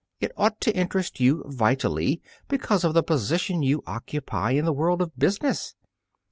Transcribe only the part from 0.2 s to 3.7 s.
ought to interest you vitally because of the position